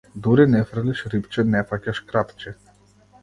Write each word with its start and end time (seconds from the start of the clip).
Дури 0.21 0.45
не 0.53 0.61
фрлиш 0.69 1.03
рипче, 1.13 1.45
не 1.55 1.61
фаќаш 1.73 2.01
крапче. 2.09 2.57